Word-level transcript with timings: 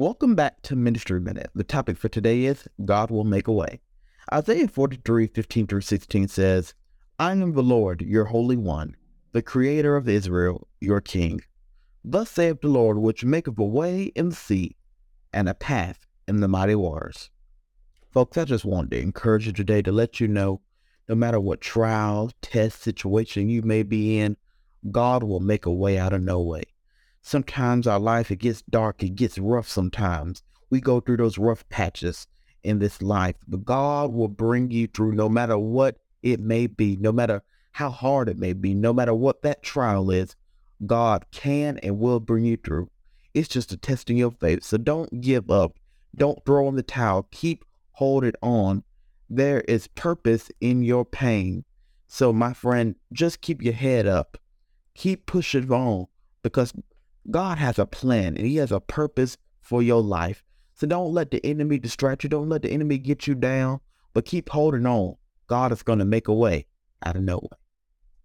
Welcome 0.00 0.36
back 0.36 0.62
to 0.62 0.76
Ministry 0.76 1.20
Minute. 1.20 1.50
The 1.56 1.64
topic 1.64 1.98
for 1.98 2.08
today 2.08 2.44
is 2.44 2.68
God 2.84 3.10
will 3.10 3.24
make 3.24 3.48
a 3.48 3.52
way. 3.52 3.80
Isaiah 4.32 4.68
43, 4.68 5.26
15 5.26 5.66
through 5.66 5.80
16 5.80 6.28
says, 6.28 6.72
I 7.18 7.32
am 7.32 7.52
the 7.52 7.64
Lord, 7.64 8.02
your 8.02 8.26
Holy 8.26 8.56
One, 8.56 8.94
the 9.32 9.42
Creator 9.42 9.96
of 9.96 10.08
Israel, 10.08 10.68
your 10.80 11.00
King. 11.00 11.40
Thus 12.04 12.30
saith 12.30 12.60
the 12.60 12.68
Lord, 12.68 12.98
which 12.98 13.24
maketh 13.24 13.58
a 13.58 13.64
way 13.64 14.12
in 14.14 14.28
the 14.28 14.36
sea 14.36 14.76
and 15.32 15.48
a 15.48 15.54
path 15.54 16.06
in 16.28 16.38
the 16.38 16.46
mighty 16.46 16.76
waters. 16.76 17.30
Folks, 18.12 18.38
I 18.38 18.44
just 18.44 18.64
wanted 18.64 18.92
to 18.92 19.00
encourage 19.00 19.48
you 19.48 19.52
today 19.52 19.82
to 19.82 19.90
let 19.90 20.20
you 20.20 20.28
know 20.28 20.60
no 21.08 21.16
matter 21.16 21.40
what 21.40 21.60
trial, 21.60 22.30
test, 22.40 22.82
situation 22.82 23.48
you 23.48 23.62
may 23.62 23.82
be 23.82 24.20
in, 24.20 24.36
God 24.92 25.24
will 25.24 25.40
make 25.40 25.66
a 25.66 25.72
way 25.72 25.98
out 25.98 26.12
of 26.12 26.22
no 26.22 26.40
way. 26.40 26.62
Sometimes 27.28 27.86
our 27.86 27.98
life, 27.98 28.30
it 28.30 28.36
gets 28.36 28.62
dark, 28.62 29.02
it 29.02 29.14
gets 29.14 29.36
rough 29.36 29.68
sometimes. 29.68 30.42
We 30.70 30.80
go 30.80 30.98
through 30.98 31.18
those 31.18 31.36
rough 31.36 31.68
patches 31.68 32.26
in 32.62 32.78
this 32.78 33.02
life, 33.02 33.36
but 33.46 33.66
God 33.66 34.14
will 34.14 34.28
bring 34.28 34.70
you 34.70 34.86
through 34.86 35.12
no 35.12 35.28
matter 35.28 35.58
what 35.58 35.98
it 36.22 36.40
may 36.40 36.66
be, 36.66 36.96
no 36.96 37.12
matter 37.12 37.42
how 37.72 37.90
hard 37.90 38.30
it 38.30 38.38
may 38.38 38.54
be, 38.54 38.72
no 38.72 38.94
matter 38.94 39.12
what 39.12 39.42
that 39.42 39.62
trial 39.62 40.10
is, 40.10 40.36
God 40.86 41.26
can 41.30 41.76
and 41.82 41.98
will 41.98 42.18
bring 42.18 42.46
you 42.46 42.56
through. 42.56 42.88
It's 43.34 43.46
just 43.46 43.72
a 43.72 43.76
test 43.76 44.08
in 44.08 44.16
your 44.16 44.30
faith. 44.30 44.64
So 44.64 44.78
don't 44.78 45.20
give 45.20 45.50
up. 45.50 45.78
Don't 46.16 46.42
throw 46.46 46.66
in 46.70 46.76
the 46.76 46.82
towel. 46.82 47.28
Keep 47.30 47.62
holding 47.92 48.36
on. 48.40 48.84
There 49.28 49.60
is 49.68 49.86
purpose 49.88 50.50
in 50.62 50.82
your 50.82 51.04
pain. 51.04 51.66
So 52.06 52.32
my 52.32 52.54
friend, 52.54 52.94
just 53.12 53.42
keep 53.42 53.60
your 53.62 53.74
head 53.74 54.06
up. 54.06 54.38
Keep 54.94 55.26
pushing 55.26 55.70
on 55.70 56.06
because 56.42 56.72
God 57.30 57.58
has 57.58 57.78
a 57.78 57.86
plan 57.86 58.36
and 58.36 58.46
he 58.46 58.56
has 58.56 58.72
a 58.72 58.80
purpose 58.80 59.36
for 59.60 59.82
your 59.82 60.02
life. 60.02 60.42
So 60.74 60.86
don't 60.86 61.12
let 61.12 61.30
the 61.30 61.44
enemy 61.44 61.78
distract 61.78 62.22
you. 62.22 62.30
Don't 62.30 62.48
let 62.48 62.62
the 62.62 62.70
enemy 62.70 62.98
get 62.98 63.26
you 63.26 63.34
down, 63.34 63.80
but 64.14 64.24
keep 64.24 64.48
holding 64.48 64.86
on. 64.86 65.16
God 65.46 65.72
is 65.72 65.82
going 65.82 65.98
to 65.98 66.04
make 66.04 66.28
a 66.28 66.34
way 66.34 66.66
out 67.04 67.16
of 67.16 67.22
no 67.22 67.36
way. 67.36 67.58